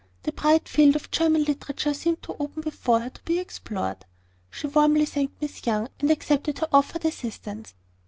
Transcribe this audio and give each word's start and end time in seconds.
The 0.23 0.31
bright 0.31 0.67
field 0.67 0.95
of 0.95 1.11
German 1.11 1.43
literature 1.43 1.93
seemed 1.93 2.23
to 2.23 2.35
open 2.39 2.63
before 2.63 3.01
her 3.01 3.11
to 3.11 3.21
be 3.21 3.37
explored. 3.37 4.03
She 4.49 4.65
warmly 4.65 5.05
thanked 5.05 5.39
Miss 5.39 5.63
Young, 5.67 5.89
and 5.99 6.09
accepted 6.09 6.57
her 6.57 6.67
offered 6.73 7.05
assistance. 7.05 7.75